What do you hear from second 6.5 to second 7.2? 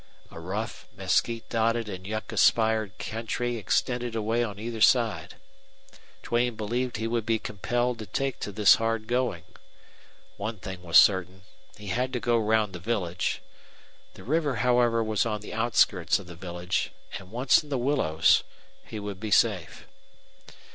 believed that he